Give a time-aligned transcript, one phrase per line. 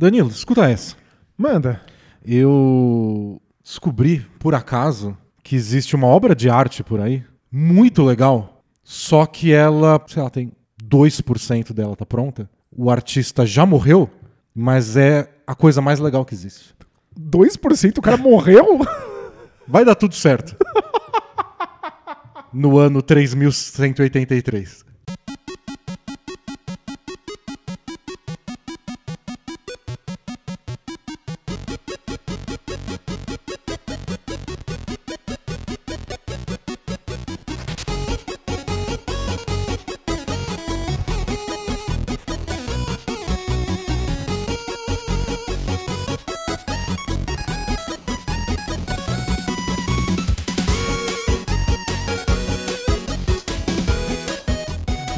[0.00, 0.96] Danilo, escuta essa.
[1.36, 1.82] Manda.
[2.24, 9.26] Eu descobri, por acaso, que existe uma obra de arte por aí, muito legal, só
[9.26, 10.52] que ela, sei lá, tem
[10.82, 12.48] 2% dela tá pronta.
[12.74, 14.08] O artista já morreu,
[14.54, 16.74] mas é a coisa mais legal que existe.
[17.20, 18.78] 2% o cara morreu?
[19.68, 20.56] Vai dar tudo certo.
[22.50, 24.82] No ano 3183.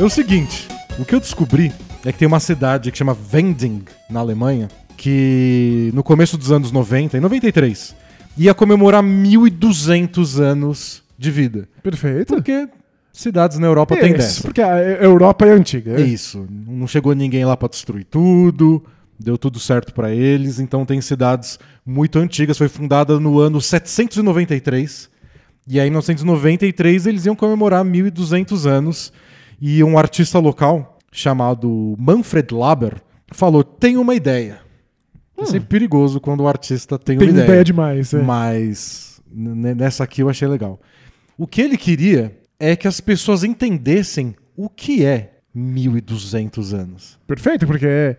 [0.02, 0.66] É o seguinte,
[0.98, 1.72] o que eu descobri
[2.04, 4.66] é que tem uma cidade que chama Vending, na Alemanha,
[4.96, 7.94] que no começo dos anos 90, em 93,
[8.36, 11.68] ia comemorar 1.200 anos de vida.
[11.84, 12.34] Perfeito.
[12.34, 12.68] Porque
[13.12, 14.42] cidades na Europa tem Isso, dessa.
[14.42, 15.92] porque a Europa é antiga.
[15.92, 16.48] É isso.
[16.50, 18.84] Não chegou ninguém lá pra destruir tudo,
[19.16, 22.58] deu tudo certo pra eles, então tem cidades muito antigas.
[22.58, 25.08] Foi fundada no ano 793.
[25.68, 29.12] E aí, em 1993, eles iam comemorar 1.200 anos.
[29.64, 32.96] E um artista local chamado Manfred Laber
[33.30, 34.58] falou: tem uma ideia.
[35.38, 37.44] É sempre perigoso quando o artista tem, Tem uma ideia.
[37.44, 38.12] ideia demais.
[38.12, 38.20] É.
[38.20, 40.80] Mas nessa aqui eu achei legal.
[41.38, 47.18] O que ele queria é que as pessoas entendessem o que é 1200 anos.
[47.24, 48.16] Perfeito, porque é,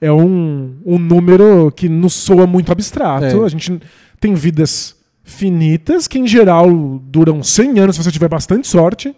[0.00, 3.42] é um, um número que nos soa muito abstrato.
[3.42, 3.44] É.
[3.44, 3.80] A gente
[4.18, 6.70] tem vidas finitas, que em geral
[7.04, 9.14] duram 100 anos se você tiver bastante sorte.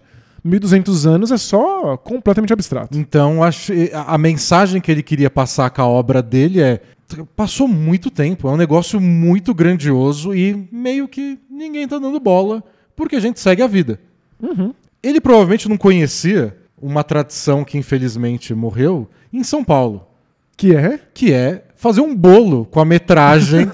[0.49, 2.99] 1200 anos é só completamente abstrato.
[2.99, 3.73] Então acho,
[4.07, 6.81] a mensagem que ele queria passar com a obra dele é
[7.35, 12.63] passou muito tempo, é um negócio muito grandioso e meio que ninguém tá dando bola
[12.95, 13.99] porque a gente segue a vida.
[15.03, 20.07] Ele provavelmente não conhecia uma tradição que infelizmente morreu em São Paulo.
[20.57, 20.99] Que é?
[21.15, 23.69] que é fazer um bolo com a metragem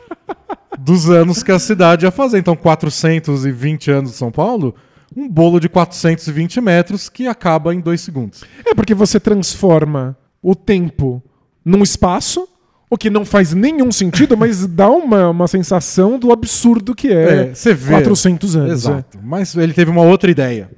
[0.78, 2.38] dos anos que a cidade ia fazer.
[2.38, 4.74] Então, 420 anos de São Paulo,
[5.16, 8.44] um bolo de 420 metros que acaba em dois segundos.
[8.64, 11.22] É porque você transforma o tempo
[11.64, 12.48] num espaço,
[12.90, 17.52] o que não faz nenhum sentido, mas dá uma, uma sensação do absurdo que é,
[17.52, 17.90] É, vê.
[17.92, 18.72] 400 anos.
[18.72, 19.18] Exato.
[19.22, 20.70] Mas ele teve uma outra ideia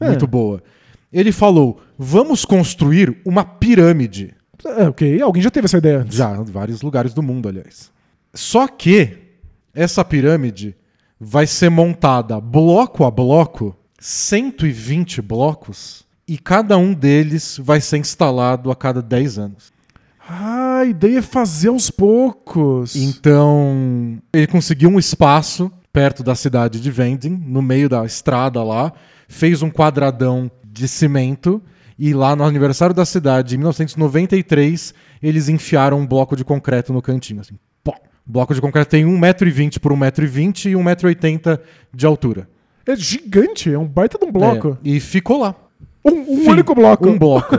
[0.00, 0.06] É.
[0.08, 0.62] muito boa.
[1.12, 4.34] Ele falou: vamos construir uma pirâmide.
[4.66, 4.84] É.
[4.84, 6.16] É, ok, alguém já teve essa ideia antes.
[6.16, 7.90] Já, em vários lugares do mundo, aliás.
[8.32, 9.18] Só que
[9.74, 10.74] essa pirâmide
[11.20, 18.70] vai ser montada bloco a bloco, 120 blocos, e cada um deles vai ser instalado
[18.70, 19.72] a cada 10 anos.
[20.26, 22.96] Ah, a ideia é fazer aos poucos.
[22.96, 28.92] Então, ele conseguiu um espaço perto da cidade de Vending, no meio da estrada lá,
[29.28, 31.62] fez um quadradão de cimento
[31.98, 34.92] e lá no aniversário da cidade, em 1993,
[35.22, 37.54] eles enfiaram um bloco de concreto no cantinho, assim.
[38.26, 41.60] O bloco de concreto tem 1,20m por 1,20m e 1,80m
[41.92, 42.48] de altura.
[42.86, 44.78] É gigante, é um baita de um bloco.
[44.84, 45.54] É, e ficou lá.
[46.04, 46.50] Um, um Fim.
[46.50, 47.08] único bloco.
[47.08, 47.56] Um bloco.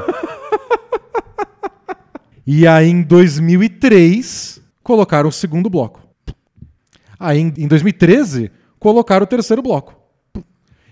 [2.45, 6.01] e aí, em 2003, colocaram o segundo bloco.
[7.19, 9.95] Aí, em em 2013, colocaram o terceiro bloco.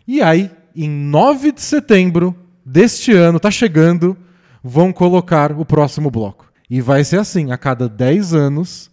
[0.08, 2.36] E aí, em 9 de setembro
[2.66, 4.18] deste ano, tá chegando,
[4.64, 6.52] vão colocar o próximo bloco.
[6.70, 8.90] E vai ser assim: a cada 10 anos,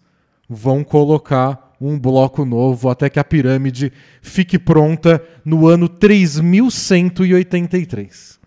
[0.51, 8.41] vão colocar um bloco novo até que a pirâmide fique pronta no ano 3183.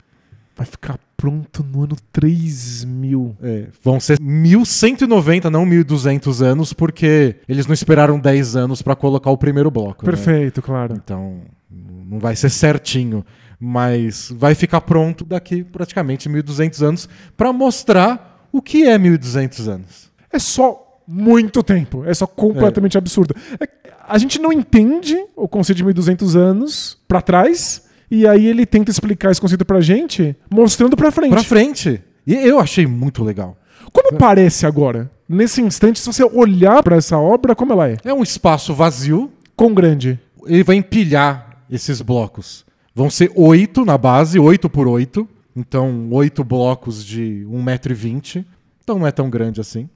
[0.56, 3.36] Vai ficar pronto no ano 3000.
[3.42, 9.32] É, vão ser 1190, não 1200 anos, porque eles não esperaram 10 anos pra colocar
[9.32, 10.06] o primeiro bloco.
[10.06, 10.12] né?
[10.12, 10.94] Perfeito, claro.
[10.96, 13.26] Então, não vai ser certinho,
[13.60, 20.12] mas vai ficar pronto daqui praticamente 1200 anos pra mostrar o que é 1200 anos.
[20.32, 22.04] É só muito tempo.
[22.06, 23.36] É só completamente absurdo.
[23.60, 23.68] É-
[24.08, 28.92] a gente não entende o conceito de 1200 anos pra trás, e aí ele tenta
[28.92, 31.32] explicar esse conceito pra gente, mostrando pra frente.
[31.32, 32.02] Pra frente.
[32.28, 33.58] E eu achei muito legal.
[33.92, 35.10] Como parece agora?
[35.28, 37.98] Nesse instante, se você olhar pra essa obra, como ela é?
[38.04, 40.20] É um espaço vazio, Quão grande?
[40.46, 42.66] ele vai empilhar esses blocos.
[42.96, 45.28] Vão ser oito na base, oito por oito.
[45.56, 48.46] Então, oito blocos de 1,20m.
[48.84, 49.88] Então não é tão grande assim.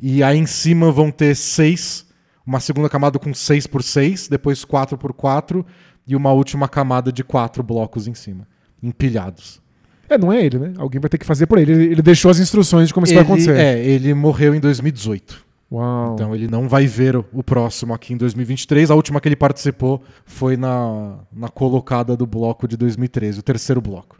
[0.00, 2.06] E aí em cima vão ter seis,
[2.46, 5.64] uma segunda camada com 6 por 6, depois 4 por 4
[6.06, 8.46] e uma última camada de quatro blocos em cima,
[8.82, 9.60] empilhados.
[10.08, 10.72] É, não é ele, né?
[10.78, 11.72] Alguém vai ter que fazer por ele.
[11.72, 13.56] Ele, ele deixou as instruções de como isso vai Ele, acontecer.
[13.56, 15.44] é, ele morreu em 2018.
[15.72, 16.14] Uau.
[16.14, 18.88] Então ele não vai ver o- próximo aqui em 2023.
[18.88, 23.80] A última que ele participou foi na, na colocada do bloco de 2013, o terceiro
[23.80, 24.16] bloco.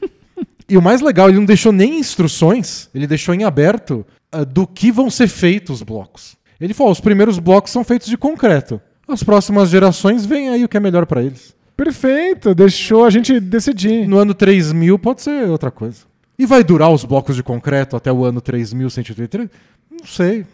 [0.68, 4.06] e o mais legal, ele não deixou nem instruções, ele deixou em aberto
[4.44, 6.36] do que vão ser feitos os blocos.
[6.60, 8.80] Ele falou: os primeiros blocos são feitos de concreto.
[9.08, 11.54] As próximas gerações vêm aí o que é melhor pra eles.
[11.76, 14.08] Perfeito, deixou a gente decidir.
[14.08, 16.00] No ano 3000 pode ser outra coisa.
[16.38, 19.48] E vai durar os blocos de concreto até o ano 3183?
[19.90, 20.44] Não sei,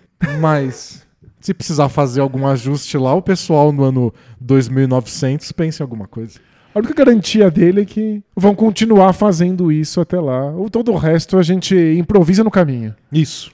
[0.40, 1.04] mas
[1.40, 6.38] se precisar fazer algum ajuste lá, o pessoal no ano 2900 pensa em alguma coisa.
[6.74, 10.50] A única garantia dele é que vão continuar fazendo isso até lá.
[10.56, 12.94] O todo o resto a gente improvisa no caminho.
[13.12, 13.52] Isso.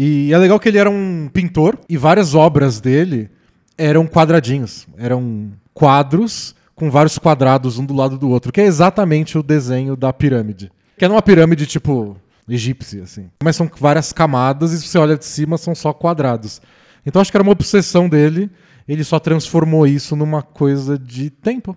[0.00, 3.28] E é legal que ele era um pintor e várias obras dele
[3.76, 9.36] eram quadradinhos, eram quadros com vários quadrados um do lado do outro, que é exatamente
[9.36, 10.70] o desenho da pirâmide.
[10.96, 12.16] Que é uma pirâmide tipo
[12.48, 13.28] egípcia, assim.
[13.42, 16.62] Mas são várias camadas e se você olha de cima são só quadrados.
[17.04, 18.48] Então acho que era uma obsessão dele,
[18.86, 21.76] ele só transformou isso numa coisa de tempo.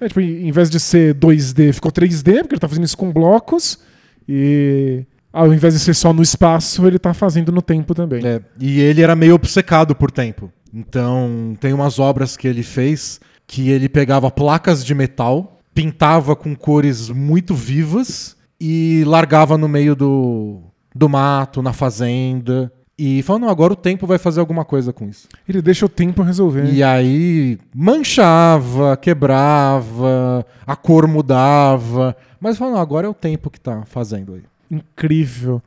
[0.00, 3.12] É, tipo, em vez de ser 2D, ficou 3D, porque ele tá fazendo isso com
[3.12, 3.78] blocos.
[4.26, 8.26] E ao invés de ser só no espaço, ele tá fazendo no tempo também.
[8.26, 10.50] É, e ele era meio obcecado por tempo.
[10.72, 16.54] Então, tem umas obras que ele fez que ele pegava placas de metal, pintava com
[16.54, 20.60] cores muito vivas e largava no meio do,
[20.94, 22.70] do mato, na fazenda.
[22.98, 25.28] E falou, não, agora o tempo vai fazer alguma coisa com isso.
[25.48, 26.64] Ele deixa o tempo resolver.
[26.70, 32.14] E aí manchava, quebrava, a cor mudava.
[32.40, 34.42] Mas falou, não, agora é o tempo que tá fazendo aí.
[34.70, 35.62] Incrível.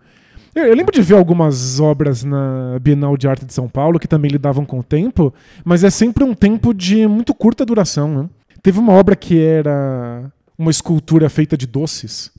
[0.54, 4.08] Eu, eu lembro de ver algumas obras na Bienal de Arte de São Paulo que
[4.08, 5.34] também lidavam com o tempo,
[5.64, 8.24] mas é sempre um tempo de muito curta duração.
[8.24, 8.30] Né?
[8.62, 12.32] Teve uma obra que era uma escultura feita de doces,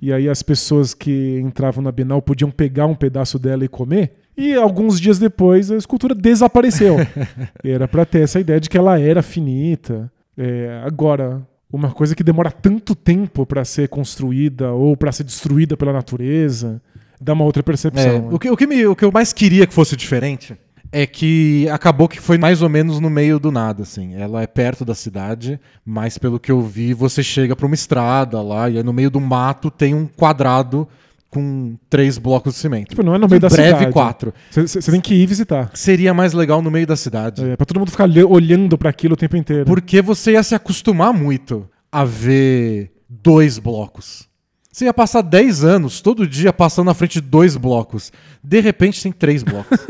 [0.00, 4.12] e aí as pessoas que entravam na Bienal podiam pegar um pedaço dela e comer.
[4.36, 6.96] E alguns dias depois a escultura desapareceu.
[7.64, 10.12] era para ter essa ideia de que ela era finita.
[10.36, 11.40] É, agora,
[11.74, 16.80] uma coisa que demora tanto tempo para ser construída ou para ser destruída pela natureza,
[17.20, 18.02] dá uma outra percepção.
[18.10, 18.28] É, né?
[18.30, 20.56] o, que, o, que me- o que eu mais queria que fosse diferente
[20.92, 24.14] é que acabou que foi mais ou menos no meio do nada, assim.
[24.14, 28.40] Ela é perto da cidade, mas pelo que eu vi, você chega pra uma estrada
[28.40, 30.86] lá e aí no meio do mato tem um quadrado
[31.34, 32.90] com três blocos de cimento.
[32.90, 33.92] Tipo, não é no meio Em da breve cidade.
[33.92, 34.32] quatro.
[34.50, 35.70] Você tem que ir visitar.
[35.74, 37.44] Seria mais legal no meio da cidade.
[37.44, 39.64] É, pra todo mundo ficar olhando para aquilo o tempo inteiro.
[39.64, 44.28] Porque você ia se acostumar muito a ver dois blocos.
[44.72, 48.10] Você ia passar 10 anos todo dia passando na frente de dois blocos.
[48.42, 49.78] De repente tem três blocos.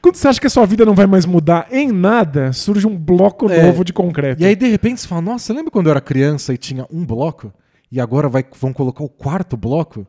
[0.00, 2.96] Quando você acha que a sua vida não vai mais mudar em nada, surge um
[2.96, 3.66] bloco É.
[3.66, 4.42] novo de concreto.
[4.42, 7.04] E aí, de repente, você fala: Nossa, lembra quando eu era criança e tinha um
[7.04, 7.52] bloco?
[7.90, 10.06] E agora vai, vão colocar o quarto bloco?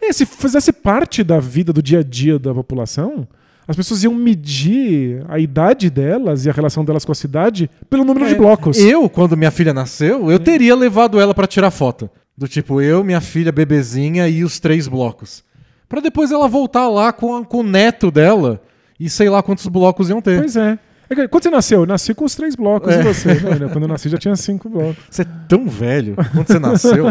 [0.00, 3.26] É, se fizesse parte da vida do dia a dia da população,
[3.66, 8.04] as pessoas iam medir a idade delas e a relação delas com a cidade pelo
[8.04, 8.78] número de É, blocos.
[8.78, 12.10] Eu, quando minha filha nasceu, eu teria levado ela pra tirar foto.
[12.36, 15.44] Do tipo, eu, minha filha, bebezinha e os três blocos.
[15.88, 18.62] Pra depois ela voltar lá com, a- com o neto dela
[18.98, 20.38] e sei lá quantos blocos iam ter.
[20.40, 20.78] Pois é.
[21.20, 21.80] É Quando você nasceu?
[21.80, 23.00] Eu nasci com os três blocos É.
[23.00, 23.34] e você.
[23.58, 24.96] Não, Quando eu nasci já tinha cinco blocos.
[25.10, 27.06] Você é tão velho, quando você nasceu,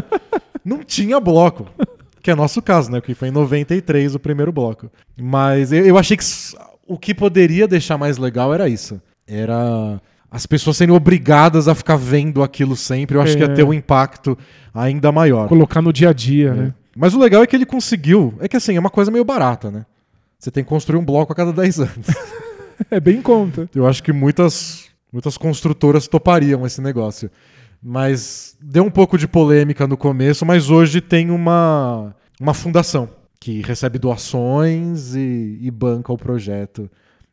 [0.66, 1.68] não tinha bloco.
[2.22, 3.02] Que é nosso caso, né?
[3.02, 4.92] Que foi em 93 o primeiro bloco.
[5.20, 6.24] Mas eu, eu achei que
[6.88, 9.02] o que poderia deixar mais legal era isso.
[9.28, 13.18] Era as pessoas sendo obrigadas a ficar vendo aquilo sempre.
[13.18, 13.54] Eu acho que ia É.
[13.54, 14.38] ter um impacto
[14.74, 15.48] ainda maior.
[15.48, 16.74] Colocar no dia a dia, né?
[16.96, 18.34] Mas o legal é que ele conseguiu.
[18.40, 19.86] É que assim, é uma coisa meio barata, né?
[20.38, 22.08] Você tem que construir um bloco a cada 10 anos.
[22.90, 23.70] É bem em conta.
[23.76, 27.30] Eu acho que muitas, muitas construtoras topariam esse negócio.
[27.82, 33.10] Mas deu um pouco de polêmica no começo, mas hoje tem uma, uma fundação
[33.40, 36.90] que recebe doações e, e banca o projeto.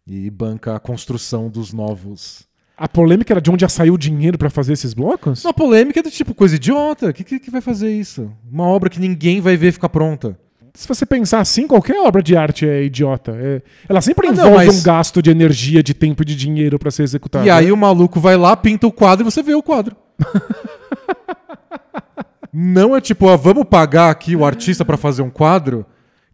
[0.06, 2.48] E banca a construção dos novos.
[2.78, 5.44] A polêmica era de onde já saiu o dinheiro pra fazer esses blocos?
[5.44, 7.10] Uma polêmica do tipo, coisa idiota.
[7.10, 8.32] O que, que, que vai fazer isso?
[8.50, 10.38] Uma obra que ninguém vai ver ficar pronta.
[10.74, 13.32] Se você pensar assim, qualquer obra de arte é idiota.
[13.36, 16.34] É- ela sempre Ah, não, envolve mas- um gasto de energia, de tempo e de
[16.36, 17.46] dinheiro pra ser executado.
[17.46, 19.96] E aí o maluco vai lá, pinta o quadro e você vê o quadro.
[22.52, 25.84] Não é tipo, ah, vamos pagar aqui o artista pra fazer um quadro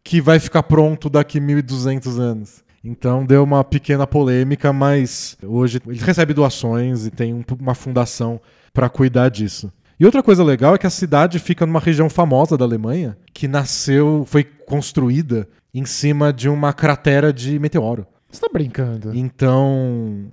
[0.03, 2.63] que vai ficar pronto daqui 1200 anos.
[2.85, 8.41] Então deu uma pequena polêmica, mas hoje ele recebe doações e tem um- uma fundação
[8.73, 9.73] pra cuidar disso.
[9.99, 13.47] E outra coisa legal é que a cidade fica numa região famosa da Alemanha, que
[13.47, 18.07] nasceu, foi construída em cima de uma cratera de meteoro.
[18.31, 19.15] Você tá brincando?
[19.17, 20.27] Então,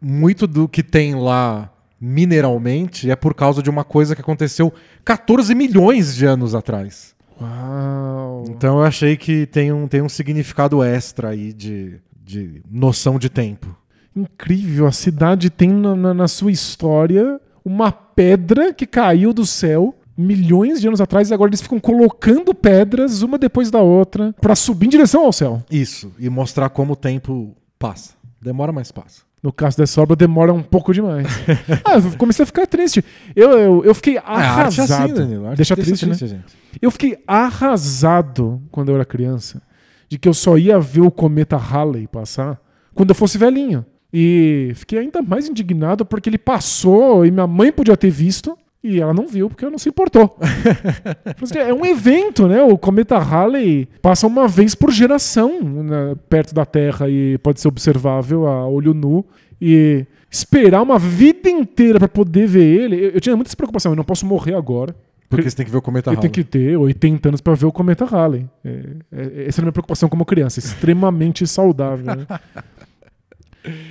[0.00, 1.70] muito do que tem lá
[2.00, 4.72] mineralmente é por causa de uma coisa que aconteceu
[5.04, 7.14] 14 milhões de anos atrás.
[7.40, 8.44] Uau.
[8.48, 13.28] Então eu achei que tem um, tem um significado extra aí de, de noção de
[13.28, 13.74] tempo.
[14.14, 14.86] Incrível.
[14.86, 20.80] A cidade tem na, na- na sua história uma pedra que caiu do céu milhões
[20.80, 24.86] de anos atrás e agora eles ficam colocando pedras uma depois da outra pra subir
[24.86, 25.62] em direção ao céu.
[25.70, 28.14] Isso, e mostrar como o tempo passa.
[28.40, 29.22] Demora, mas passa.
[29.42, 31.26] No caso dessa obra demora um pouco demais.
[31.84, 33.04] ah, eu comecei a ficar triste.
[33.36, 35.04] Eu, eu, eu fiquei é arrasado.
[35.04, 35.44] assim, Danilo.
[35.44, 36.14] a arte Deixa deixa triste, né?
[36.14, 36.56] gente.
[36.80, 39.60] Eu fiquei arrasado quando eu era criança
[40.08, 42.58] de que eu só ia ver o cometa Halley passar
[42.94, 43.84] quando eu fosse velhinho.
[44.16, 49.00] E fiquei ainda mais indignado porque ele passou e minha mãe podia ter visto e
[49.00, 50.38] ela não viu porque ela não se importou.
[51.42, 52.62] Assim, é um evento, né?
[52.62, 57.66] O cometa Halley passa uma vez por geração né, perto da Terra e pode ser
[57.66, 59.24] observável a olho nu.
[59.60, 63.90] E esperar uma vida inteira pra poder ver ele, eu, eu tinha muita preocupação.
[63.90, 64.94] Eu não posso morrer agora.
[65.28, 66.30] Porque você tem que ver o cometa Eu Halley.
[66.30, 68.46] tenho que ter 80 anos pra ver o cometa Halley.
[68.64, 68.68] É,
[69.10, 72.04] é, essa era a minha preocupação como criança, extremamente saudável.
[72.14, 72.26] né?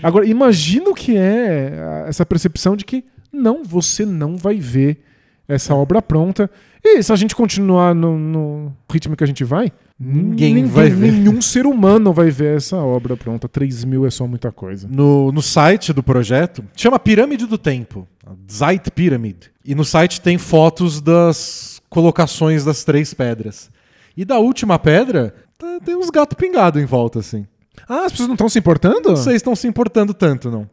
[0.01, 4.99] Agora, imagina o que é essa percepção de que não, você não vai ver
[5.47, 6.49] essa obra pronta.
[6.83, 11.11] E se a gente continuar no, no ritmo que a gente vai, Ninguém vai ver.
[11.11, 13.47] Nenhum ser humano vai ver essa obra pronta.
[13.47, 14.87] 3 mil é só muita coisa.
[14.91, 18.07] No, no site do projeto, chama Pirâmide do Tempo,
[18.49, 19.51] Zeit Pyramid.
[19.63, 23.69] E no site tem fotos das colocações das três pedras.
[24.17, 27.45] E da última pedra, tá- tem uns gatos pingados em volta, assim.
[27.87, 29.09] Ah, as pessoas não estão se importando?
[29.09, 30.69] Não sei se estão se importando tanto, não.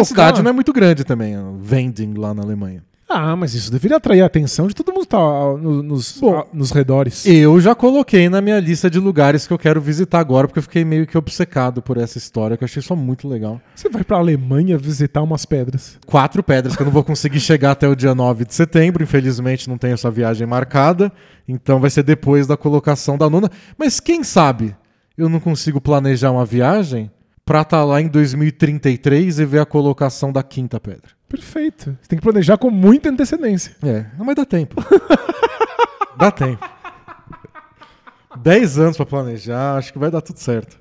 [0.00, 2.82] A cidade não é muito grande também, a Vending lá na Alemanha.
[3.14, 6.18] Ah, mas isso deveria atrair a atenção de todo mundo que tá ah, no- nos,
[6.18, 7.26] Bom, ah, nos redores.
[7.26, 10.62] Eu já coloquei na minha lista de lugares que eu quero visitar agora, porque eu
[10.62, 13.60] fiquei meio que obcecado por essa história, que eu achei só muito legal.
[13.74, 15.98] Você vai pra Alemanha visitar umas pedras.
[16.06, 19.68] Quatro pedras que eu não vou conseguir chegar até o dia 9 de setembro, infelizmente
[19.68, 21.12] não tenho essa viagem marcada,
[21.46, 23.50] então vai ser depois da colocação da nona.
[23.76, 24.74] Mas quem sabe
[25.16, 27.10] eu não consigo planejar uma viagem
[27.44, 31.10] pra estar lá em 2033 e ver a colocação da quinta pedra.
[31.28, 31.96] Perfeito.
[32.00, 33.74] Você tem que planejar com muita antecedência.
[33.82, 34.76] É, não, mas dá tempo.
[36.16, 36.64] dá tempo.
[38.42, 40.80] Dez anos pra planejar, acho que vai dar tudo certo.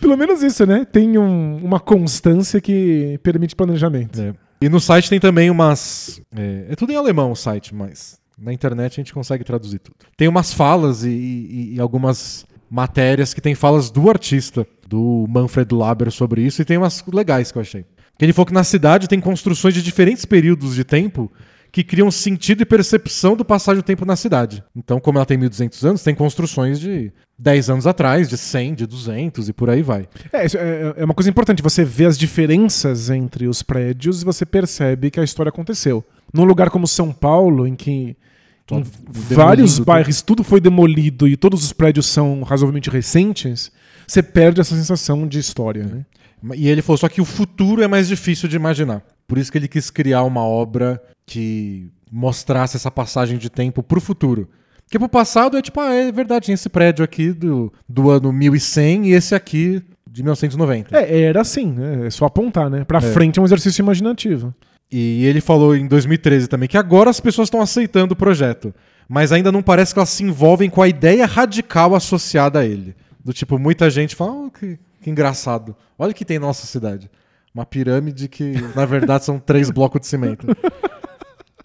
[0.00, 0.84] Pelo menos isso, né?
[0.84, 4.20] Tem um- uma constância que permite planejamento.
[4.20, 4.34] É.
[4.60, 6.20] E no site tem também umas.
[6.34, 9.96] É, é tudo em alemão o site, mas na internet a gente consegue traduzir tudo.
[10.16, 15.72] Tem umas falas e, e- e algumas matérias que tem falas do artista, do Manfred
[15.72, 17.84] Laber, sobre isso, e tem umas legais que eu achei.
[18.18, 21.30] Que ele falou que na cidade tem construções de diferentes períodos de tempo
[21.70, 24.62] que criam sentido e percepção do passagem do tempo na cidade.
[24.74, 28.86] Então, como ela tem 1200 anos, tem construções de 10 anos atrás, de 100, de
[28.86, 30.08] 200 e por aí vai.
[30.32, 31.62] É, isso é, é uma coisa importante.
[31.62, 36.04] Você vê as diferenças entre os prédios e você percebe que a história aconteceu.
[36.32, 38.16] Num lugar como São Paulo, em que
[39.30, 39.84] Vários tudo.
[39.84, 43.70] bairros tudo foi demolido e todos os prédios são razoavelmente recentes,
[44.06, 46.06] você perde essa sensação de história, né?
[46.56, 49.02] E ele falou só que o futuro é mais difícil de imaginar.
[49.26, 54.00] Por isso que ele quis criar uma obra que mostrasse essa passagem de tempo pro
[54.00, 54.48] futuro.
[54.84, 58.30] Porque pro passado é tipo, ah, é verdade, tinha esse prédio aqui do, do ano
[58.30, 60.94] 1100 e esse aqui de 1990.
[60.96, 62.06] É, era assim, né?
[62.06, 62.84] É só apontar, né?
[62.84, 63.00] Pra É.
[63.00, 64.54] frente é um exercício imaginativo.
[64.96, 68.72] E ele falou em 2013 também que agora as pessoas estão aceitando o projeto,
[69.08, 72.94] mas ainda não parece que elas se envolvem com a ideia radical associada a ele.
[73.24, 75.74] Do tipo, muita gente fala, oh, que, que engraçado.
[75.98, 77.10] Olha o que tem na nossa cidade.
[77.52, 80.46] Uma pirâmide que, na verdade, são três blocos de cimento.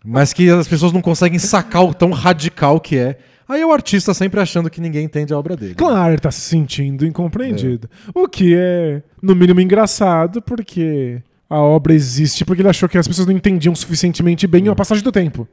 [0.03, 3.19] Mas que as pessoas não conseguem sacar o tão radical que é.
[3.47, 5.75] Aí é o artista sempre achando que ninguém entende a obra dele.
[5.75, 7.87] Claro, ele tá se sentindo incompreendido.
[8.11, 13.07] O que é, no mínimo, engraçado, porque a obra existe porque ele achou que as
[13.07, 15.47] pessoas não entendiam suficientemente bem a passagem do tempo.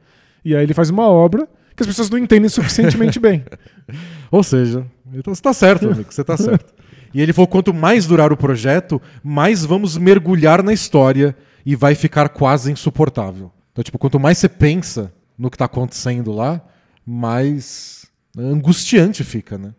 [0.45, 3.43] E aí ele faz uma obra que as pessoas não entendem suficientemente bem.
[4.31, 6.73] Ou seja, então você tá certo, amigo, você tá certo.
[7.13, 11.35] E ele falou: quanto mais durar o projeto, mais vamos mergulhar na história
[11.65, 13.51] e vai ficar quase insuportável.
[13.71, 16.61] Então, tipo, quanto mais você pensa no que tá acontecendo lá,
[17.05, 18.05] mais
[18.37, 19.73] angustiante fica, né?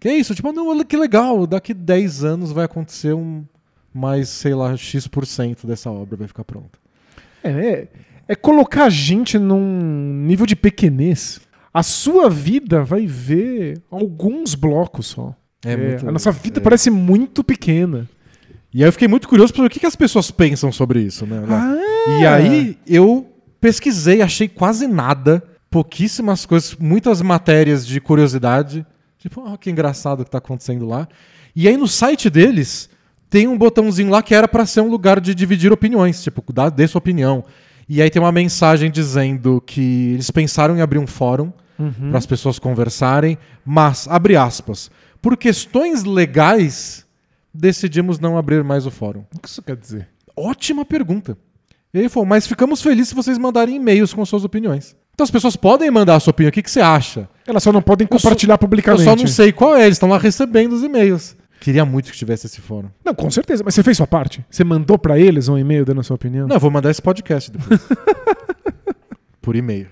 [0.00, 3.44] Que é isso, tipo, não, que legal, daqui 10 anos vai acontecer um
[3.92, 6.78] mais, sei lá, X% dessa obra vai ficar pronta.
[7.42, 7.88] É, é,
[8.28, 11.40] é colocar a gente num nível de pequenez.
[11.74, 15.34] A sua vida vai ver alguns blocos só.
[15.64, 16.62] É muito- a nossa vida é.
[16.62, 18.08] parece muito pequena.
[18.74, 21.00] E aí eu fiquei muito curioso para ver o que, que as pessoas pensam sobre
[21.00, 21.42] isso, né?
[21.48, 21.76] Ah,
[22.20, 23.26] E aí eu
[23.60, 28.84] pesquisei, achei quase nada, pouquíssimas coisas, muitas matérias de curiosidade.
[29.18, 31.06] Tipo, ah, que engraçado o que tá acontecendo lá.
[31.54, 32.88] E aí no site deles
[33.32, 36.68] tem um botãozinho lá que era pra ser um lugar de dividir opiniões, tipo, dá,
[36.68, 37.42] dê sua opinião.
[37.88, 42.10] E aí tem uma mensagem dizendo que eles pensaram em abrir um fórum Uhum.
[42.10, 44.90] para as pessoas conversarem, mas, abre aspas,
[45.22, 47.04] por questões legais,
[47.52, 49.24] decidimos não abrir mais o fórum.
[49.34, 50.08] O que isso quer dizer?
[50.36, 51.36] Ótima pergunta.
[51.92, 54.94] E ele falou, mas ficamos felizes se vocês mandarem e-mails com suas opiniões.
[55.14, 56.50] Então as pessoas podem mandar a sua opinião.
[56.50, 57.28] O que, que você acha?
[57.46, 59.04] Elas só não podem Eu só- compartilhar Eu publicamente.
[59.04, 59.84] só não sei qual é.
[59.84, 61.36] Eles estão lá recebendo os e-mails.
[61.62, 62.88] Queria muito que tivesse esse fórum.
[63.04, 63.62] Não, com certeza.
[63.64, 64.44] Mas você fez sua parte?
[64.50, 66.48] Você mandou pra eles um e-mail dando a sua opinião?
[66.48, 67.80] Não, eu vou mandar esse podcast depois.
[69.40, 69.86] Por e-mail.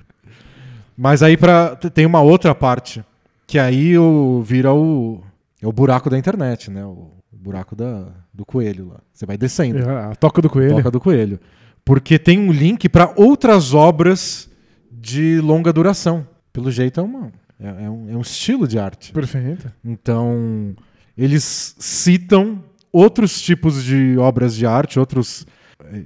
[0.97, 3.05] Mas aí pra, tem uma outra parte.
[3.47, 5.23] Que aí o, vira o,
[5.63, 6.85] é o buraco da internet, né?
[6.85, 9.01] O, buraco da, do coelho lá.
[9.13, 9.79] Você vai descendo.
[9.79, 10.75] É, a toca do coelho.
[10.75, 11.39] Toca do Coelho.
[11.85, 14.51] Porque tem um link para outras obras
[14.91, 16.27] de longa duração.
[16.53, 19.13] Pelo jeito é, uma, é, é um, é um estilo de arte.
[19.13, 19.73] Perfeito.
[19.85, 20.75] Então,
[21.21, 25.47] eles citam outros tipos de obras de arte, outras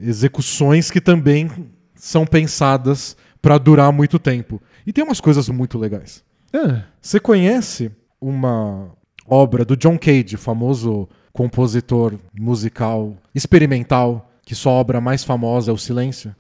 [0.03, 1.49] execuções que também
[1.95, 4.61] são pensadas para durar muito tempo.
[4.85, 6.25] E tem umas coisas muito legais.
[6.53, 6.83] É.
[7.01, 8.91] Você conhece uma
[9.25, 15.79] obra do John Cage, famoso compositor musical experimental, que sua obra mais famosa é O
[15.79, 16.35] Silêncio?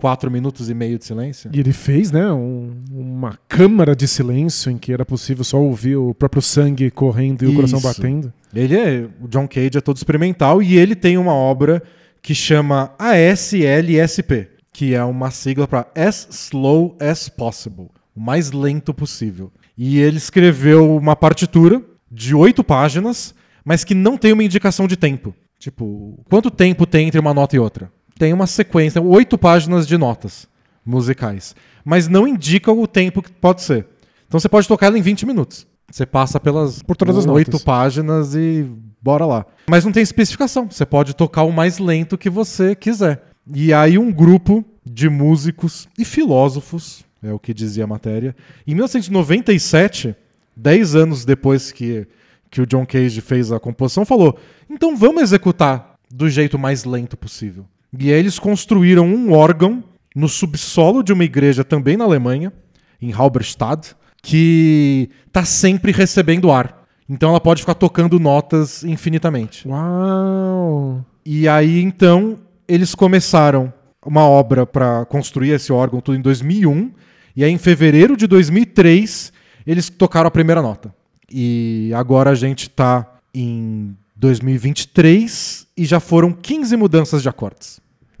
[0.00, 1.50] Quatro minutos e meio de silêncio?
[1.52, 5.96] E ele fez, né, um- uma câmara de silêncio em que era possível só ouvir
[5.96, 7.86] o próprio sangue correndo e o coração Isso.
[7.88, 8.32] batendo.
[8.54, 9.06] Ele é.
[9.20, 11.82] O John Cage é todo experimental e ele tem uma obra
[12.22, 18.92] que chama ASLSP, que é uma sigla para As Slow as Possible, o mais lento
[18.94, 19.50] possível.
[19.76, 24.96] E ele escreveu uma partitura de oito páginas, mas que não tem uma indicação de
[24.96, 25.34] tempo.
[25.58, 27.92] Tipo, quanto tempo tem entre uma nota e outra?
[28.20, 30.46] Tem uma sequência, oito páginas de notas
[30.84, 33.86] musicais, mas não indica o tempo que pode ser.
[34.28, 35.66] Então você pode tocar ela em 20 minutos.
[35.90, 38.68] Você passa pelas Por todas as oito páginas e
[39.00, 39.46] bora lá.
[39.70, 40.68] Mas não tem especificação.
[40.70, 43.24] Você pode tocar o mais lento que você quiser.
[43.54, 48.36] E aí um grupo de músicos e filósofos, é o que dizia a matéria,
[48.66, 50.14] em 1997,
[50.54, 52.06] 10 anos depois que,
[52.50, 57.16] que o John Cage fez a composição, falou: então vamos executar do jeito mais lento
[57.16, 57.64] possível.
[57.98, 59.82] E aí eles construíram um órgão
[60.14, 62.52] no subsolo de uma igreja também na Alemanha,
[63.00, 66.84] em Halberstadt, que tá sempre recebendo ar.
[67.08, 69.66] Então ela pode ficar tocando notas infinitamente.
[69.66, 71.04] Uau!
[71.24, 73.72] E aí então eles começaram
[74.04, 76.92] uma obra para construir esse órgão tudo em 2001
[77.36, 79.32] e aí em fevereiro de 2003
[79.66, 80.94] eles tocaram a primeira nota.
[81.30, 87.80] E agora a gente tá em 2023 e já foram 15 mudanças de acordes.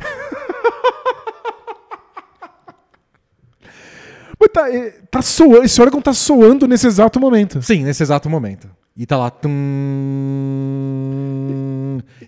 [4.40, 7.60] Mas tá, é, tá soando, esse órgão tá soando nesse exato momento.
[7.62, 8.68] Sim, nesse exato momento.
[8.96, 9.30] E tá lá.
[9.30, 9.50] tum.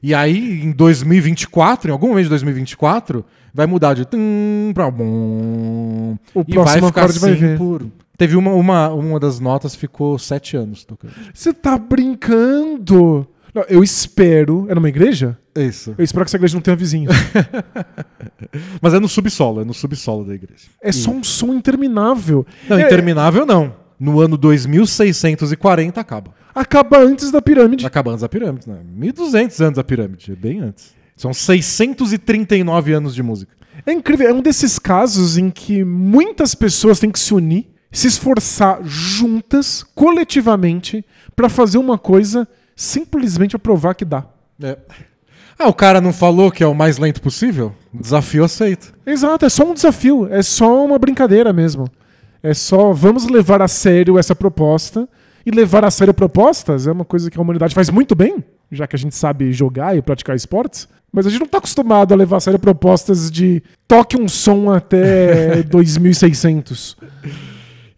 [0.02, 6.16] E aí, em 2024, em algum momento de 2024, vai mudar de tum pra bom.
[6.35, 7.58] O E vai próximo ficar acorde vai assim ver.
[7.58, 7.87] por.
[8.16, 11.14] Teve uma, uma, uma das notas ficou sete anos tocando.
[11.32, 13.26] Você tá brincando?
[13.54, 14.66] Não, eu espero.
[14.68, 15.38] É numa igreja?
[15.54, 15.94] Isso.
[15.98, 17.10] Eu espero que essa igreja não tenha vizinho.
[18.80, 20.64] Mas é no subsolo, é no subsolo da igreja.
[20.80, 22.46] É só um som interminável.
[22.68, 23.74] Não, É, interminável não.
[24.00, 26.34] No ano 2640 acaba.
[26.54, 27.86] Acaba antes da pirâmide.
[27.86, 28.78] Acaba antes da pirâmide, né?
[28.94, 30.92] 1200 anos da pirâmide, é bem antes.
[31.16, 33.52] São 639 anos de música.
[33.86, 34.28] É incrível.
[34.28, 39.84] É um desses casos em que muitas pessoas têm que se unir, se esforçar juntas,
[39.94, 41.04] coletivamente,
[41.36, 42.46] pra fazer uma coisa
[42.82, 44.24] simplesmente pra provar que dá.
[44.62, 44.76] É.
[45.58, 47.72] Ah, o cara não falou que é o mais lento possível?
[47.92, 48.92] Desafio aceito.
[49.06, 51.86] Exato, é só um desafio, é só uma brincadeira mesmo.
[52.42, 55.08] É só vamos levar a sério essa proposta.
[55.44, 58.86] E levar a sério propostas é uma coisa que a humanidade faz muito bem, já
[58.86, 60.88] que a gente sabe jogar e praticar esportes.
[61.12, 64.70] Mas a gente não tá acostumado a levar a sério propostas de toque um som
[64.70, 66.96] até 2600.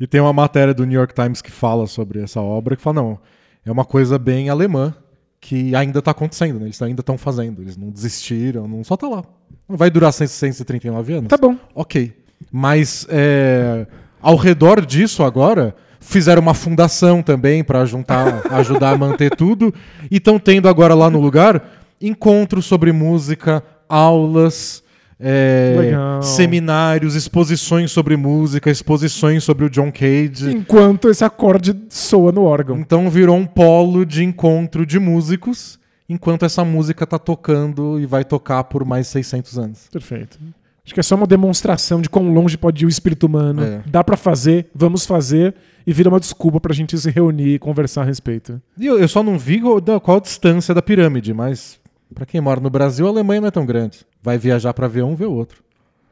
[0.01, 3.03] E tem uma matéria do New York Times que fala sobre essa obra, que fala,
[3.03, 3.19] não,
[3.65, 4.95] é uma coisa bem alemã,
[5.41, 6.67] que ainda tá acontecendo, né?
[6.67, 9.25] Eles ainda estão fazendo, eles não desistiram, não só tá lá.
[9.69, 11.29] Não vai durar 139 anos?
[11.29, 11.57] Tá bom.
[11.75, 12.13] Ok.
[12.53, 13.87] Mas é,
[14.21, 19.73] ao redor disso agora, fizeram uma fundação também para juntar, ajudar a manter tudo.
[20.11, 21.63] E estão tendo agora lá no lugar
[22.01, 24.84] encontros sobre música, aulas,
[25.27, 30.51] é, seminários, exposições sobre música, exposições sobre o John Cage.
[30.51, 32.79] Enquanto esse acorde soa no órgão.
[32.79, 38.25] Então virou um polo de encontro de músicos, enquanto essa música tá tocando e vai
[38.25, 39.89] tocar por mais 600 anos.
[39.91, 40.39] Perfeito.
[40.85, 43.65] Acho que é só uma demonstração de quão longe pode ir o espírito humano.
[43.65, 43.83] É.
[43.87, 45.55] Dá pra fazer, vamos fazer,
[45.87, 48.61] e vira uma desculpa pra gente se reunir e conversar a respeito.
[48.79, 51.81] E eu, eu só não vi qual, qual a distância da pirâmide, mas
[52.15, 54.07] Pra quem mora no Brasil, a Alemanha não é tão grande.
[54.25, 55.63] Vai viajar pra ver um, ver o outro.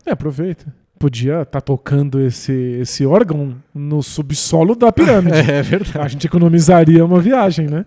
[0.04, 0.66] É, aproveita.
[0.98, 5.38] Podia estar tocando esse, esse órgão no subsolo da pirâmide.
[5.50, 5.98] É verdade.
[5.98, 7.86] A gente economizaria uma viagem, né?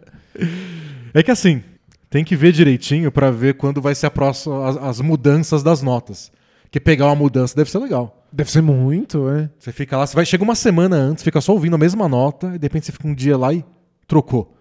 [1.13, 1.61] É que assim,
[2.09, 5.83] tem que ver direitinho pra ver quando vai ser a próxima, as, as mudanças das
[5.83, 6.31] notas.
[6.63, 8.25] Porque pegar uma mudança deve ser legal.
[8.33, 9.47] Deve ser muito, é.
[9.59, 12.47] Você fica lá, você vai chega uma semana antes, fica só ouvindo a mesma nota,
[12.55, 13.63] e de repente você fica um dia lá e
[14.07, 14.54] trocou.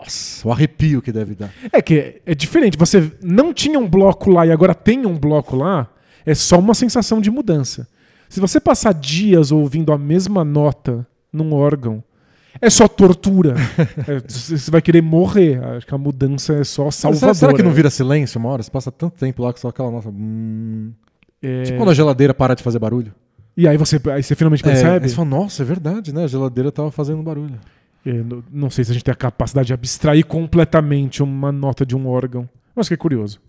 [0.00, 1.50] Nossa, o arrepio que deve dar.
[1.72, 2.76] É que é diferente.
[2.78, 5.88] Você não tinha um bloco lá e agora tem um bloco lá,
[6.26, 7.86] é só uma sensação de mudança.
[8.28, 12.02] Se você passar dias ouvindo a mesma nota num órgão,
[12.60, 13.54] é só tortura.
[14.06, 15.62] É, você vai querer morrer.
[15.64, 17.34] Acho que a mudança é só salvadora.
[17.34, 18.62] será, que não vira silêncio uma hora?
[18.62, 20.08] Você passa tanto tempo lá que só aquela nota.
[20.08, 20.92] Hum...
[21.42, 23.12] É, Tipo quando a geladeira para de fazer barulho.
[23.56, 25.08] E aí você, aí você finalmente É, aí percebe?
[25.08, 26.24] você fala, nossa, é verdade, né?
[26.24, 27.58] A geladeira tava fazendo barulho.
[28.06, 31.96] É, não, sei se a gente tem a capacidade de abstrair completamente uma nota de
[31.96, 32.48] um órgão.
[32.74, 33.40] Mas que é curioso.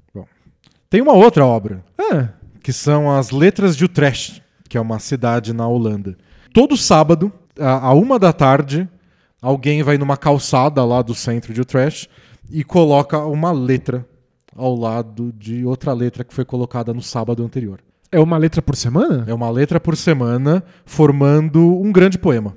[0.90, 2.30] Tem uma outra obra, Ah,
[2.62, 6.16] que são as Letras de Utrecht, que é uma cidade na Holanda.
[6.54, 8.88] Todo sábado, a uma da tarde,
[9.42, 12.10] alguém vai numa calçada lá do centro de Utrecht
[12.50, 14.08] e coloca uma letra
[14.56, 17.80] ao lado de outra letra que foi colocada no sábado anterior.
[18.12, 19.26] é uma letra por semana?
[19.28, 22.56] É uma letra por semana, formando um grande poema.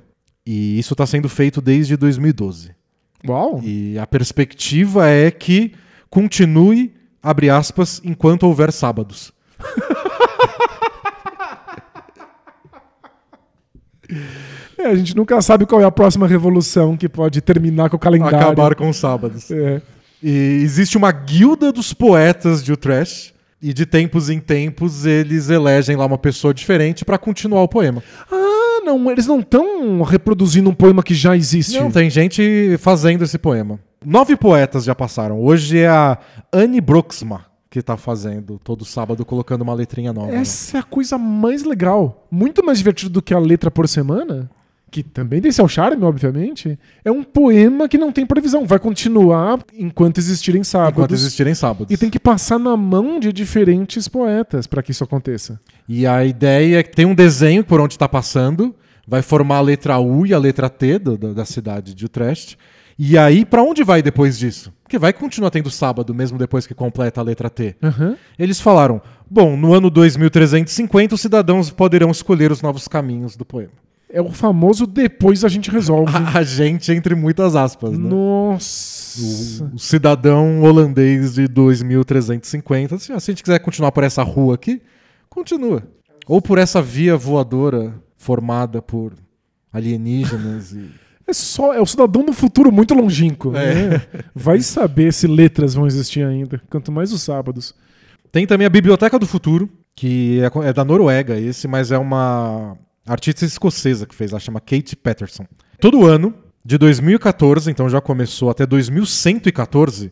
[0.51, 2.71] E isso está sendo feito desde 2012.
[3.27, 3.61] Uau!
[3.63, 5.73] E a perspectiva é que
[6.09, 9.31] continue, abre aspas, enquanto houver sábados.
[14.75, 17.99] É, a gente nunca sabe qual é a próxima revolução que pode terminar com o
[17.99, 18.37] calendário.
[18.37, 19.51] Acabar com os sábados.
[19.51, 19.81] É.
[20.23, 23.35] E existe uma guilda dos poetas de Utrecht.
[23.61, 28.01] E de tempos em tempos eles elegem lá uma pessoa diferente para continuar o poema.
[28.31, 31.79] Ah, não, eles não estão reproduzindo um poema que já existe.
[31.79, 33.79] Não, tem gente fazendo esse poema.
[34.05, 35.41] Nove poetas já passaram.
[35.41, 36.17] Hoje é a
[36.53, 40.31] Anne Broxma que tá fazendo todo sábado colocando uma letrinha nova.
[40.31, 40.39] né?
[40.39, 42.25] Essa é a coisa mais legal.
[42.31, 44.49] Muito mais divertido do que a letra por semana,
[44.89, 46.77] que também tem seu charme, obviamente.
[47.05, 48.65] É um poema que não tem previsão.
[48.65, 50.93] Vai continuar enquanto existirem sábados.
[50.97, 51.93] Enquanto existirem sábados.
[51.93, 55.59] E tem que passar na mão de diferentes poetas para que isso aconteça.
[55.87, 58.75] E a ideia é que tem um desenho por onde está passando,
[59.07, 62.57] vai formar a letra U e a letra T do- da, da cidade de Utrecht.
[63.01, 64.73] E aí, para onde vai depois disso?
[64.83, 67.75] Porque vai continuar tendo sábado, mesmo depois que completa a letra T.
[67.81, 68.17] Aham.
[68.37, 73.71] Eles falaram: bom, no ano 2350 os cidadãos poderão escolher os novos caminhos do poema.
[74.11, 76.11] É o famoso depois a gente resolve.
[76.15, 78.09] A, a gente, entre muitas aspas, né?
[78.09, 79.63] Nossa.
[79.63, 82.97] O, o cidadão holandês de 2350.
[82.97, 84.81] Se a gente quiser continuar por essa rua aqui,
[85.29, 85.83] continua.
[86.27, 89.13] Ou por essa via voadora formada por
[89.71, 90.89] alienígenas e.
[91.27, 93.55] É só é o cidadão do futuro muito longínquo.
[93.55, 93.89] É.
[93.89, 94.01] né?
[94.33, 96.59] Vai saber se letras vão existir ainda.
[96.67, 97.75] Quanto mais os sábados.
[98.31, 102.75] Tem também a Biblioteca do Futuro, que é, é da Noruega, esse, mas é uma
[103.11, 105.45] artista escocesa que fez, ela chama Kate Patterson.
[105.79, 110.11] Todo ano, de 2014, então já começou até 2114,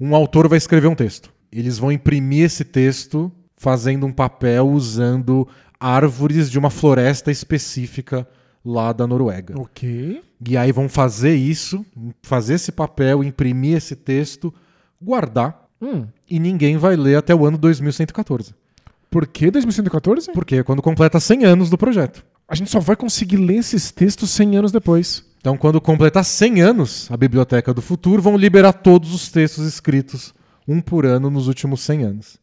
[0.00, 1.32] um autor vai escrever um texto.
[1.50, 5.46] Eles vão imprimir esse texto fazendo um papel usando
[5.78, 8.26] árvores de uma floresta específica
[8.64, 9.54] lá da Noruega.
[9.60, 10.22] Ok.
[10.48, 11.84] E aí vão fazer isso,
[12.22, 14.52] fazer esse papel, imprimir esse texto,
[15.00, 16.06] guardar, Hum.
[16.30, 18.54] e ninguém vai ler até o ano 2114.
[19.10, 20.32] Por que 2114?
[20.32, 22.24] Porque é quando completa 100 anos do projeto.
[22.52, 25.24] A gente só vai conseguir ler esses textos 100 anos depois.
[25.40, 30.34] Então, quando completar 100 anos, a Biblioteca do Futuro vão liberar todos os textos escritos,
[30.68, 32.36] um por ano, nos últimos 100 anos.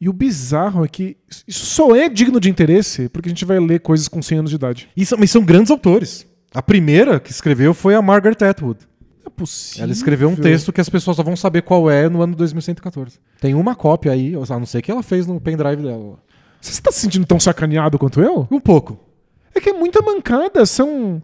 [0.00, 3.60] E o bizarro é que isso só é digno de interesse porque a gente vai
[3.60, 4.88] ler coisas com 100 anos de idade.
[4.96, 6.26] E são, mas são grandes autores.
[6.52, 8.80] A primeira que escreveu foi a Margaret Atwood.
[9.24, 9.84] É possível.
[9.84, 13.20] Ela escreveu um texto que as pessoas só vão saber qual é no ano 2114.
[13.40, 16.18] Tem uma cópia aí, a não ser que ela fez no pendrive dela.
[16.60, 18.48] Você está se sentindo tão sacaneado quanto eu?
[18.50, 19.05] Um pouco.
[19.56, 20.66] É que é muita mancada.
[20.66, 21.22] São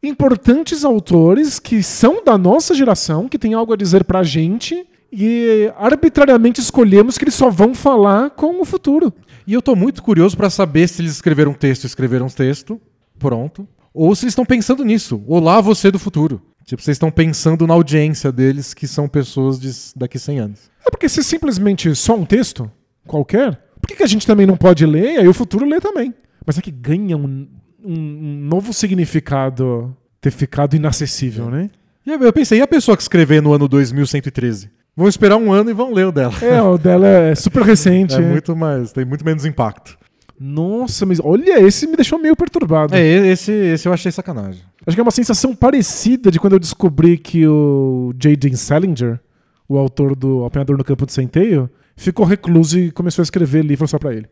[0.00, 4.86] importantes autores que são da nossa geração, que têm algo a dizer pra gente.
[5.12, 9.12] E arbitrariamente escolhemos que eles só vão falar com o futuro.
[9.46, 12.80] E eu tô muito curioso pra saber se eles escreveram um texto, escreveram um texto,
[13.18, 13.68] pronto.
[13.92, 15.22] Ou se eles estão pensando nisso.
[15.26, 16.40] Olá, você do futuro.
[16.64, 20.70] Tipo, vocês estão pensando na audiência deles, que são pessoas de daqui 100 anos.
[20.86, 22.70] É porque se simplesmente só um texto,
[23.06, 25.80] qualquer, por que, que a gente também não pode ler e aí o futuro lê
[25.80, 26.14] também?
[26.46, 27.48] Mas é que ganha um,
[27.84, 31.70] um- novo significado ter ficado inacessível, né?
[32.06, 34.70] E eu pensei, e a pessoa que escrever no ano 2113?
[34.96, 36.34] Vão esperar um ano e vão ler o dela.
[36.42, 38.14] É, o dela é super recente.
[38.20, 39.96] É muito mais, tem muito menos impacto.
[40.38, 42.94] Nossa, mas olha, esse me deixou meio perturbado.
[42.94, 44.60] É, esse, esse eu achei sacanagem.
[44.84, 48.56] Acho que é uma sensação parecida de quando eu descobri que o J.D.
[48.56, 49.20] Salinger,
[49.68, 53.86] o autor do Apanhador no Campo de Centeio, ficou recluso e começou a escrever livro
[53.86, 54.26] só pra ele.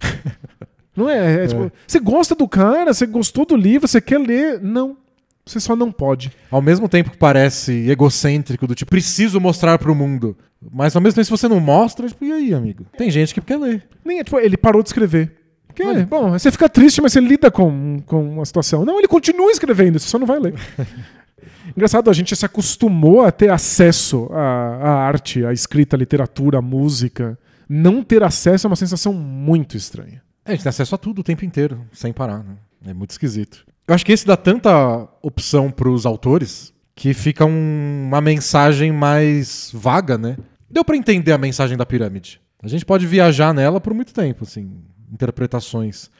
[0.96, 1.44] Não é?
[1.44, 4.60] é, tipo, você gosta do cara, você gostou do livro, você quer ler.
[4.60, 4.96] Não.
[5.44, 6.32] Você só não pode.
[6.50, 10.36] Ao mesmo tempo que parece egocêntrico, do tipo, preciso mostrar pro mundo.
[10.72, 12.84] Mas ao mesmo tempo, se você não mostra, tipo, e aí, amigo?
[12.96, 13.86] Tem gente que quer ler.
[14.04, 15.32] Nem, é, tipo, ele parou de escrever.
[15.68, 18.84] Porque, bom, você fica triste, mas você lida com, com a situação.
[18.84, 20.54] Não, ele continua escrevendo, você só não vai ler.
[21.76, 26.58] Engraçado, a gente se acostumou a ter acesso à, à arte, à escrita, à literatura,
[26.58, 27.38] à música.
[27.68, 30.22] Não ter acesso é uma sensação muito estranha.
[30.46, 32.56] É, a gente tem acesso a tudo o tempo inteiro, sem parar, né?
[32.86, 33.66] É muito esquisito.
[33.88, 39.70] Eu acho que esse dá tanta opção pros autores que fica um- uma mensagem mais
[39.74, 40.36] vaga, né?
[40.70, 42.40] Deu pra entender a mensagem da pirâmide.
[42.62, 44.72] A gente pode viajar nela por muito tempo, assim,
[45.12, 46.10] interpretações.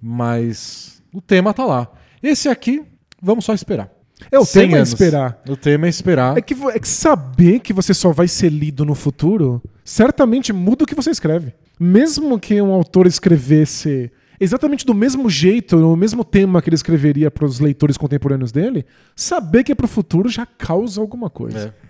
[0.00, 1.90] Mas o tema tá lá.
[2.22, 2.84] Esse aqui,
[3.20, 3.90] vamos só esperar.
[4.30, 4.88] É, o 100 tema é anos.
[4.90, 5.42] esperar.
[5.48, 6.38] O tema é esperar.
[6.38, 10.82] É que, é que saber que você só vai ser lido no futuro certamente muda
[10.82, 11.54] o que você escreve.
[11.78, 17.30] Mesmo que um autor escrevesse exatamente do mesmo jeito, no mesmo tema que ele escreveria
[17.30, 21.72] para os leitores contemporâneos dele, saber que é pro futuro já causa alguma coisa.
[21.72, 21.86] É.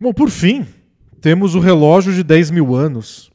[0.00, 0.64] Bom, por fim,
[1.20, 3.30] temos o relógio de 10 mil anos.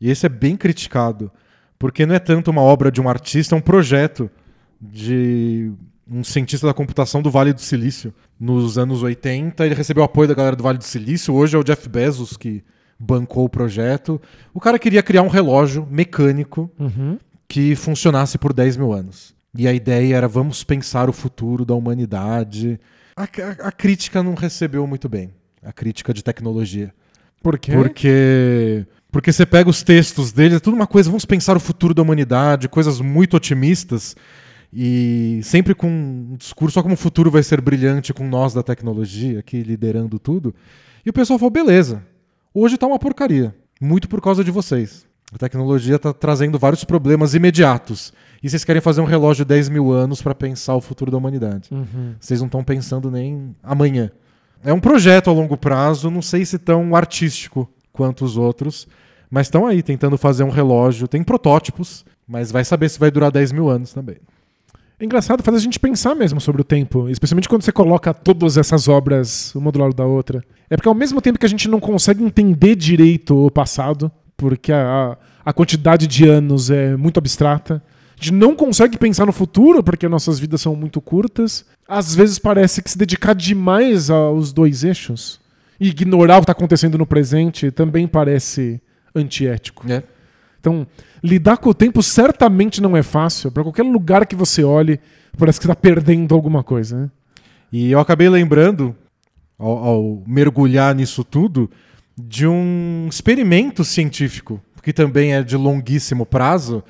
[0.00, 1.30] E esse é bem criticado.
[1.78, 4.30] Porque não é tanto uma obra de um artista, é um projeto
[4.80, 5.70] de
[6.10, 8.12] um cientista da computação do Vale do Silício.
[8.38, 11.34] Nos anos 80, ele recebeu apoio da galera do Vale do Silício.
[11.34, 12.64] Hoje é o Jeff Bezos que
[13.02, 14.20] bancou o projeto.
[14.52, 17.18] O cara queria criar um relógio mecânico Uhum.
[17.48, 19.34] que funcionasse por 10 mil anos.
[19.56, 22.78] E a ideia era vamos pensar o futuro da humanidade.
[23.16, 25.30] A, a- a crítica não recebeu muito bem.
[25.64, 26.92] A crítica de tecnologia.
[27.42, 27.72] Por quê?
[27.72, 28.86] Porque.
[29.10, 32.00] Porque você pega os textos dele, é tudo uma coisa, vamos pensar o futuro da
[32.02, 34.14] humanidade, coisas muito otimistas.
[34.72, 38.62] E sempre com um discurso, só como o futuro vai ser brilhante com nós da
[38.62, 40.54] tecnologia aqui liderando tudo.
[41.04, 42.04] E o pessoal falou: beleza,
[42.54, 43.54] hoje tá uma porcaria.
[43.80, 45.06] Muito por causa de vocês.
[45.32, 48.12] A tecnologia tá trazendo vários problemas imediatos.
[48.42, 51.16] E vocês querem fazer um relógio de 10 mil anos para pensar o futuro da
[51.16, 51.68] humanidade.
[51.70, 52.14] Uhum.
[52.18, 54.10] Vocês não estão pensando nem amanhã.
[54.64, 58.86] É um projeto a longo prazo, não sei se tão artístico quanto os outros,
[59.30, 61.08] mas estão aí tentando fazer um relógio.
[61.08, 64.16] Tem protótipos, mas vai saber se vai durar 10 mil anos também.
[64.98, 68.58] É engraçado fazer a gente pensar mesmo sobre o tempo, especialmente quando você coloca todas
[68.58, 70.44] essas obras uma do lado da outra.
[70.70, 74.72] É porque ao mesmo tempo que a gente não consegue entender direito o passado, porque
[74.72, 77.82] a, a quantidade de anos é muito abstrata,
[78.20, 81.64] a gente não consegue pensar no futuro porque nossas vidas são muito curtas.
[81.88, 85.40] Às vezes parece que se dedicar demais aos dois eixos
[85.80, 88.80] e ignorar o que está acontecendo no presente também parece
[89.14, 89.90] antiético.
[89.90, 90.02] É.
[90.60, 90.86] Então,
[91.24, 93.50] lidar com o tempo certamente não é fácil.
[93.50, 95.00] Para qualquer lugar que você olhe,
[95.38, 96.98] parece que está perdendo alguma coisa.
[96.98, 97.10] Né?
[97.72, 98.94] E eu acabei lembrando,
[99.60, 101.70] ao, ao mergulhar nisso tudo,
[102.16, 106.82] de um experimento científico, que também é de longuíssimo prazo,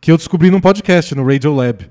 [0.00, 1.88] que eu descobri num podcast no Radiolab,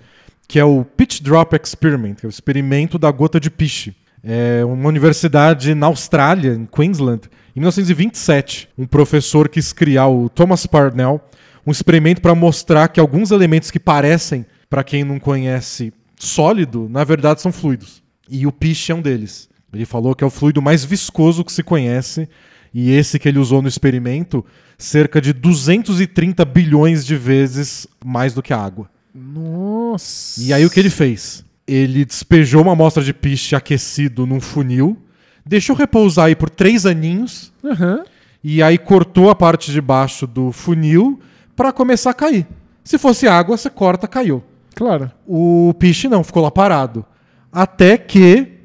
[0.48, 3.96] que é o Pitch Drop Experiment, que é o experimento da gota de piche.
[4.24, 8.70] É uma universidade na Austrália, em Queensland, em 1927.
[8.78, 11.20] Um professor quis criar, o Thomas Parnell,
[11.66, 17.04] um experimento para mostrar que alguns elementos que parecem, para quem não conhece, sólido, na
[17.04, 18.02] verdade são fluidos.
[18.30, 19.50] E o piche é um deles.
[19.74, 22.28] Ele falou que é o fluido mais viscoso que se conhece,
[22.74, 24.46] e esse que ele usou no experimento,
[24.78, 28.90] cerca de 230 bilhões de vezes mais do que a água.
[29.14, 30.42] Nossa.
[30.42, 31.44] E aí o que ele fez?
[31.68, 34.98] Ele despejou uma amostra de piche aquecido num funil,
[35.46, 38.04] deixou repousar aí por três aninhos, Aham.
[38.44, 41.20] e aí cortou a parte de baixo do funil
[41.56, 42.48] para começar a cair.
[42.84, 44.44] Se fosse água, você corta, caiu.
[44.76, 45.12] Claro.
[45.28, 47.04] O piche não, ficou lá parado.
[47.52, 48.57] Até que,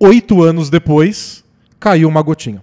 [0.00, 1.44] oito anos depois,
[1.78, 2.62] caiu uma gotinha.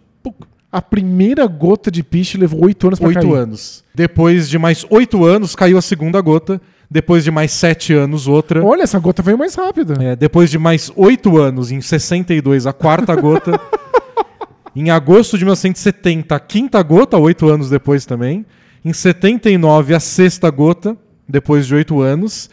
[0.71, 3.25] A primeira gota de piche levou oito anos para cair.
[3.25, 3.83] Oito anos.
[3.95, 6.59] Depois de mais oito anos, caiu a segunda gota.
[6.89, 8.63] Depois de mais sete anos, outra.
[8.63, 10.01] Olha, essa gota veio mais rápida.
[10.01, 13.59] É, depois de mais oito anos, em 62, a quarta gota.
[14.75, 18.45] em agosto de 1970, a quinta gota, oito anos depois também.
[18.85, 20.97] Em 79, a sexta gota,
[21.27, 22.49] depois de oito anos.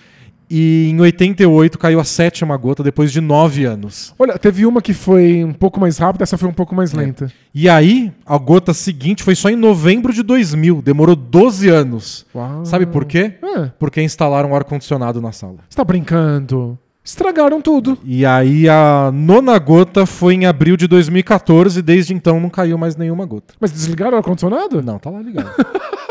[0.56, 4.14] E em 88 caiu a sétima gota, depois de nove anos.
[4.16, 6.76] Olha, teve uma que foi um pouco mais rápida, essa foi um pouco É.
[6.76, 7.32] mais lenta.
[7.52, 12.24] E aí, a gota seguinte foi só em novembro de 2000, demorou 12 anos.
[12.32, 12.64] Uau.
[12.64, 13.32] Sabe por quê?
[13.42, 15.56] Ah, Porque instalaram um ar-condicionado na sala.
[15.68, 16.78] você tá brincando?
[17.04, 17.98] Estragaram tudo.
[18.04, 22.78] E aí a nona gota foi em abril de 2014 e desde então não caiu
[22.78, 23.52] mais nenhuma gota.
[23.60, 24.80] Mas desligaram o ar-condicionado?
[24.80, 25.50] Não, tá lá ligado.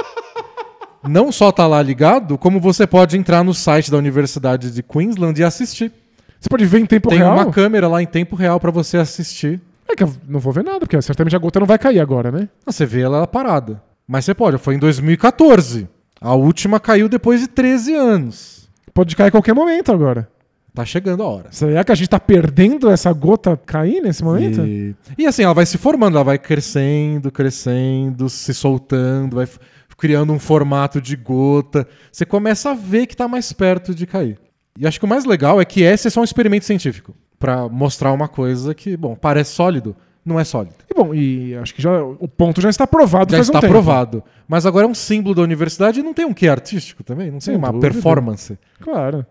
[1.07, 5.39] não só tá lá ligado, como você pode entrar no site da Universidade de Queensland
[5.39, 5.91] e assistir.
[6.39, 7.33] Você pode ver em tempo Tem real?
[7.33, 9.61] uma câmera lá em tempo real pra você assistir.
[9.87, 12.31] É que eu não vou ver nada, porque certamente a gota não vai cair agora,
[12.31, 12.49] né?
[12.65, 13.81] Ah, Você vê ela parada.
[14.07, 15.87] Mas você pode, foi em 2014.
[16.19, 18.69] A última caiu depois de 13 anos.
[18.93, 20.27] Pode cair a qualquer momento agora.
[20.73, 21.47] Tá chegando a hora.
[21.51, 24.61] Será que a gente tá perdendo essa gota cair nesse momento?
[24.65, 24.95] E...
[25.17, 29.47] e assim, ela vai se formando, ela vai crescendo, crescendo, se soltando, vai
[29.97, 31.87] criando um formato de gota.
[32.11, 34.39] Você começa a ver que tá mais perto de cair.
[34.77, 37.13] E acho que o mais legal é que esse é só um experimento científico.
[37.39, 40.75] Pra mostrar uma coisa que, bom, parece sólido, não é sólido.
[40.89, 44.23] E bom, e acho que já, o ponto já está provado Já está um provado.
[44.47, 47.27] Mas agora é um símbolo da universidade e não tem um quê artístico também?
[47.27, 47.91] Não tem Sem uma dúvida.
[47.91, 48.57] performance.
[48.79, 49.25] Claro.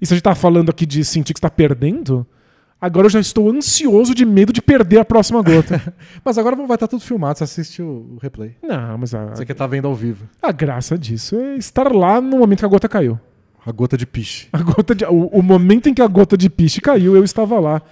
[0.00, 2.26] E se a gente tá falando aqui de sentir que está perdendo,
[2.80, 5.80] agora eu já estou ansioso de medo de perder a próxima gota.
[6.24, 8.54] Mas agora vai estar tudo filmado, você assiste o, replay.
[8.62, 10.26] não, mas a, Você quer estar vendo ao vivo.
[10.42, 13.18] a graça disso é estar lá no momento que a gota caiu.
[13.66, 14.48] A gota de piche.
[14.52, 17.58] A gota de- o, o momento em que a gota de piche caiu, eu estava
[17.60, 17.82] lá.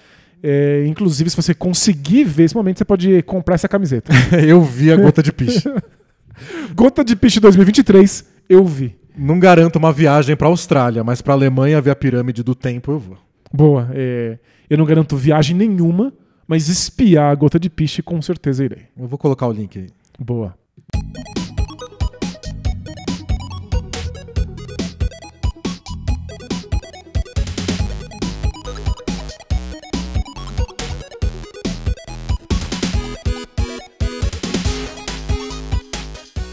[0.43, 4.13] É, inclusive, se você conseguir ver esse momento, você pode comprar essa camiseta.
[4.47, 5.63] Eu vi a gota de piche.
[6.75, 8.95] Gota de Piche 2023, eu vi.
[9.17, 12.99] Não garanto uma viagem pra Austrália, mas pra Alemanha ver a pirâmide do tempo eu
[12.99, 13.17] vou.
[13.53, 13.89] Boa.
[13.95, 16.13] é, eu não garanto viagem nenhuma,
[16.47, 18.87] mas espiar a Gota de Piche com certeza irei.
[18.97, 19.89] Eu vou colocar o link aí.
[20.19, 20.57] Boa.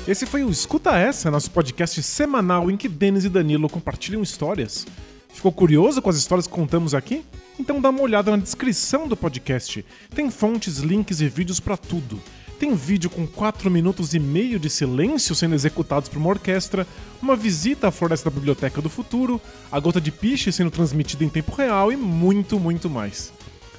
[0.05, 4.85] Esse foi o Escuta Essa, nosso podcast semanal em que Denis e Danilo compartilham histórias.
[5.33, 7.25] Ficou curioso com as histórias que contamos aqui?
[7.59, 9.83] Então dá uma olhada na descrição do podcast.
[10.15, 12.21] Tem fontes, links e vídeos pra tudo.
[12.59, 16.87] Tem vídeo com 4 minutos e meio de silêncio sendo executados por uma orquestra,
[17.21, 19.41] uma visita à floresta da Biblioteca do Futuro,
[19.71, 23.33] a gota de piche sendo transmitida em tempo real e muito, muito mais.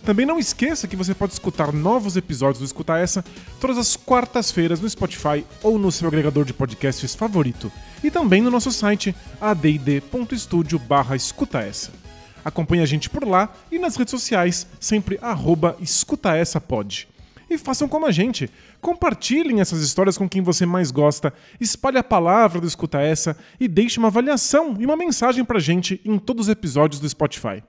[0.04, 3.24] Também não esqueça que você pode escutar novos episódios do Escuta Essa
[3.58, 7.72] todas as quartas-feiras no Spotify ou no seu agregador de podcasts favorito.
[8.02, 11.90] E também no nosso site add.studio barra escuta essa.
[12.44, 16.62] Acompanhe a gente por lá e nas redes sociais, sempre arroba escuta essa.
[17.48, 18.50] E façam como a gente.
[18.82, 23.66] Compartilhem essas histórias com quem você mais gosta, espalhe a palavra do Escuta Essa e
[23.66, 27.62] deixe uma avaliação e uma mensagem pra gente em todos os episódios do Spotify.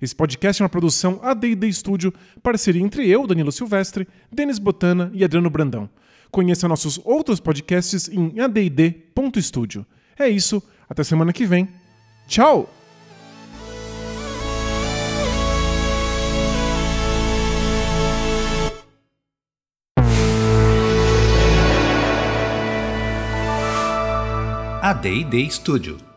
[0.00, 5.22] Esse podcast é uma produção AD&D Studio, parceria entre eu, Danilo Silvestre, Denis Botana e
[5.22, 5.88] Adriano Brandão.
[6.30, 9.84] Conheça nossos outros podcasts em add.studio.
[10.18, 11.68] É isso, até semana que vem.
[12.26, 12.68] Tchau!
[24.82, 26.09] A D&D Studio.